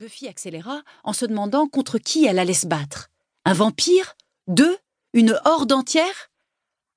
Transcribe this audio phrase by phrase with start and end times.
[0.00, 3.10] Buffy accéléra en se demandant contre qui elle allait se battre.
[3.44, 4.16] Un vampire?
[4.46, 4.78] Deux?
[5.12, 6.30] Une horde entière?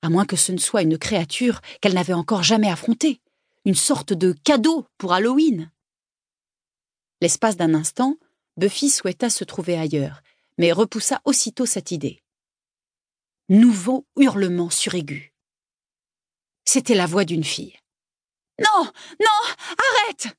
[0.00, 3.20] À moins que ce ne soit une créature qu'elle n'avait encore jamais affrontée.
[3.66, 5.70] Une sorte de cadeau pour Halloween.
[7.20, 8.16] L'espace d'un instant,
[8.56, 10.22] Buffy souhaita se trouver ailleurs,
[10.56, 12.22] mais repoussa aussitôt cette idée.
[13.50, 15.34] Nouveau hurlement suraigu.
[16.64, 17.78] C'était la voix d'une fille.
[18.58, 18.90] Non,
[19.20, 19.54] non,
[19.98, 20.34] arrête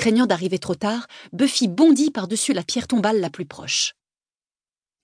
[0.00, 3.92] Craignant d'arriver trop tard, Buffy bondit par-dessus la pierre tombale la plus proche.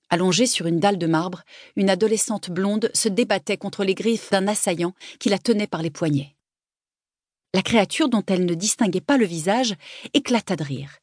[0.08, 1.42] Allongée sur une dalle de marbre,
[1.76, 5.90] une adolescente blonde se débattait contre les griffes d'un assaillant qui la tenait par les
[5.90, 6.34] poignets.
[7.52, 9.74] La créature dont elle ne distinguait pas le visage
[10.14, 10.96] éclata de rire.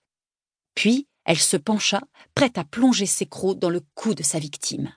[0.74, 2.02] Puis elle se pencha,
[2.34, 4.92] prête à plonger ses crocs dans le cou de sa victime.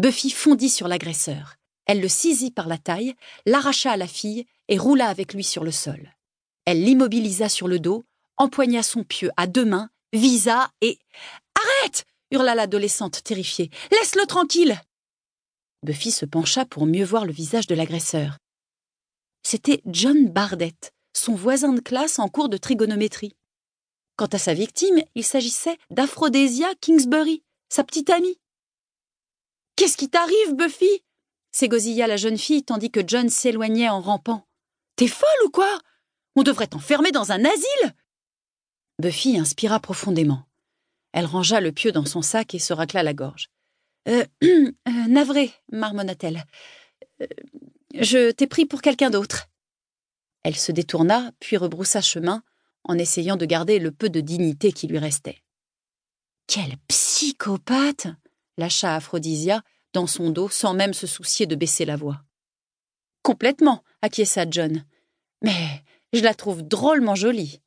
[0.00, 1.58] Buffy fondit sur l'agresseur.
[1.86, 3.14] Elle le saisit par la taille,
[3.46, 6.12] l'arracha à la fille et roula avec lui sur le sol.
[6.64, 8.04] Elle l'immobilisa sur le dos,
[8.36, 10.98] empoigna son pieu à deux mains, visa et.
[11.54, 13.70] Arrête hurla l'adolescente terrifiée.
[13.90, 14.80] Laisse-le tranquille
[15.82, 18.38] Buffy se pencha pour mieux voir le visage de l'agresseur.
[19.42, 23.36] C'était John Bardett, son voisin de classe en cours de trigonométrie.
[24.16, 28.38] Quant à sa victime, il s'agissait d'Aphrodisia Kingsbury, sa petite amie.
[29.76, 31.04] Qu'est-ce qui t'arrive, Buffy?
[31.52, 34.46] s'égosilla la jeune fille tandis que John s'éloignait en rampant.
[34.96, 35.80] T'es folle ou quoi?
[36.36, 37.94] On devrait t'enfermer dans un asile
[39.00, 40.44] Buffy inspira profondément.
[41.12, 43.50] Elle rangea le pieu dans son sac et se racla la gorge.
[44.08, 44.70] Euh, euh
[45.08, 46.44] navré, marmonna-t-elle.
[47.22, 47.26] Euh,
[47.94, 49.48] je t'ai pris pour quelqu'un d'autre.
[50.42, 52.42] Elle se détourna, puis rebroussa chemin,
[52.84, 55.42] en essayant de garder le peu de dignité qui lui restait.
[56.46, 58.08] Quelle psychopathe
[58.58, 59.62] lâcha Aphrodisia
[59.92, 62.20] dans son dos sans même se soucier de baisser la voix.
[63.22, 64.84] Complètement, acquiesça John.
[65.40, 65.83] Mais
[66.14, 67.60] je la trouve drôlement jolie.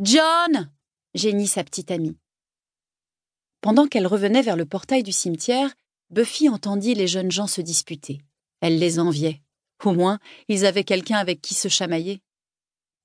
[0.00, 0.70] John
[1.14, 2.18] gémit sa petite amie.
[3.60, 5.74] Pendant qu'elle revenait vers le portail du cimetière,
[6.10, 8.20] Buffy entendit les jeunes gens se disputer.
[8.60, 9.42] Elle les enviait.
[9.84, 12.20] Au moins, ils avaient quelqu'un avec qui se chamailler.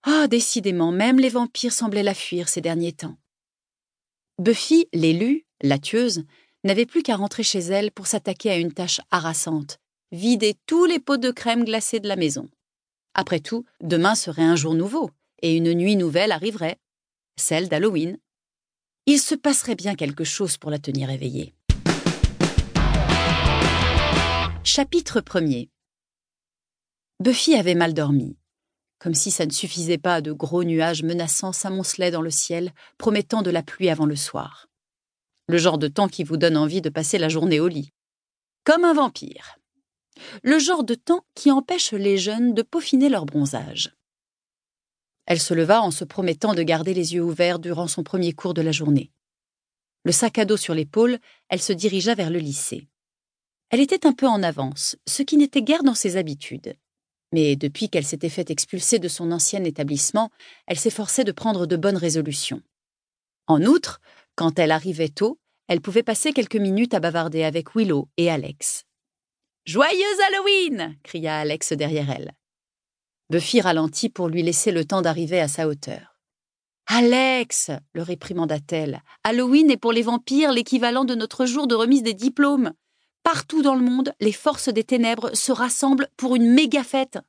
[0.04, 3.18] Ah, décidément, même les vampires semblaient la fuir ces derniers temps.
[4.40, 6.24] Buffy, l'élue, la tueuse,
[6.64, 9.80] n'avait plus qu'à rentrer chez elle pour s'attaquer à une tâche harassante,
[10.12, 12.50] vider tous les pots de crème glacée de la maison.
[13.16, 16.80] Après tout, demain serait un jour nouveau, et une nuit nouvelle arriverait,
[17.36, 18.18] celle d'Halloween.
[19.06, 21.54] Il se passerait bien quelque chose pour la tenir éveillée.
[24.64, 25.66] Chapitre 1
[27.20, 28.38] Buffy avait mal dormi.
[28.98, 33.42] Comme si ça ne suffisait pas, de gros nuages menaçants s'amoncelaient dans le ciel, promettant
[33.42, 34.68] de la pluie avant le soir.
[35.48, 37.92] Le genre de temps qui vous donne envie de passer la journée au lit.
[38.64, 39.58] Comme un vampire
[40.44, 43.96] le genre de temps qui empêche les jeunes de peaufiner leur bronzage.
[45.26, 48.54] Elle se leva en se promettant de garder les yeux ouverts durant son premier cours
[48.54, 49.12] de la journée.
[50.04, 51.18] Le sac à dos sur l'épaule,
[51.50, 52.88] elle se dirigea vers le lycée.
[53.70, 56.76] Elle était un peu en avance, ce qui n'était guère dans ses habitudes.
[57.32, 60.30] Mais depuis qu'elle s'était fait expulser de son ancien établissement,
[60.68, 62.62] elle s'efforçait de prendre de bonnes résolutions.
[63.48, 64.02] En outre,
[64.36, 68.86] quand elle arrivait tôt, elle pouvait passer quelques minutes à bavarder avec Willow et Alex.
[69.66, 72.34] Joyeux Halloween cria Alex derrière elle.
[73.30, 76.18] Buffy ralentit pour lui laisser le temps d'arriver à sa hauteur.
[76.88, 79.02] Alex le réprimanda-t-elle.
[79.24, 82.74] Halloween est pour les vampires l'équivalent de notre jour de remise des diplômes.
[83.24, 87.20] Partout dans le monde, les forces des ténèbres se rassemblent pour une méga fête.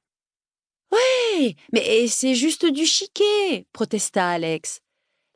[0.90, 4.80] Oui, mais c'est juste du chiquet, protesta Alex.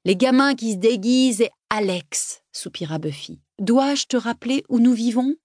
[0.05, 3.39] Les gamins qui se déguisent et Alex, soupira Buffy.
[3.61, 5.37] Dois-je te rappeler où nous vivons?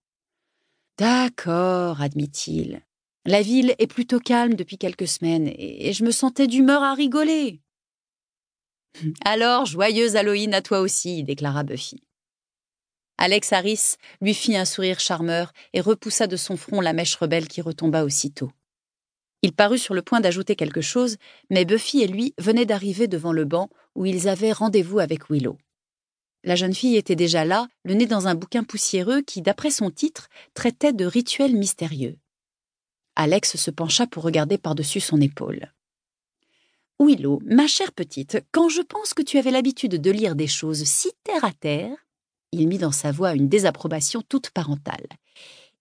[0.98, 2.82] D'accord, admit-il.
[3.26, 7.62] La ville est plutôt calme depuis quelques semaines et je me sentais d'humeur à rigoler.
[9.26, 12.04] Alors, joyeuse Halloween à toi aussi, déclara Buffy.
[13.18, 17.48] Alex Harris lui fit un sourire charmeur et repoussa de son front la mèche rebelle
[17.48, 18.52] qui retomba aussitôt.
[19.42, 21.18] Il parut sur le point d'ajouter quelque chose,
[21.50, 25.58] mais Buffy et lui venaient d'arriver devant le banc où ils avaient rendez-vous avec Willow.
[26.44, 29.90] La jeune fille était déjà là, le nez dans un bouquin poussiéreux qui, d'après son
[29.90, 32.18] titre, traitait de rituels mystérieux.
[33.16, 35.72] Alex se pencha pour regarder par-dessus son épaule.
[37.00, 40.84] Willow, ma chère petite, quand je pense que tu avais l'habitude de lire des choses
[40.84, 41.96] si terre à terre,
[42.52, 45.08] il mit dans sa voix une désapprobation toute parentale.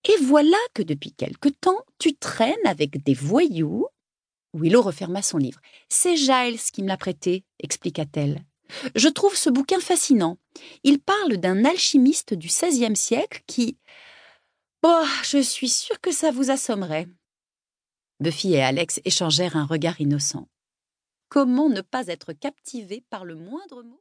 [0.09, 3.87] Et voilà que depuis quelque temps, tu traînes avec des voyous.
[4.55, 5.61] Willow referma son livre.
[5.88, 8.44] C'est Giles qui me l'a prêté, expliqua-t-elle.
[8.94, 10.38] Je trouve ce bouquin fascinant.
[10.84, 13.78] Il parle d'un alchimiste du XVIe siècle qui.
[14.82, 17.06] Oh, je suis sûre que ça vous assommerait.
[18.20, 20.49] Buffy et Alex échangèrent un regard innocent.
[21.28, 23.90] Comment ne pas être captivé par le moindre mot?